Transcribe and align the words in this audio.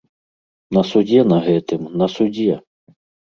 На 0.77 0.83
судзе 0.91 1.19
на 1.33 1.39
гэтым, 1.49 1.85
на 2.03 2.09
судзе! 2.15 2.57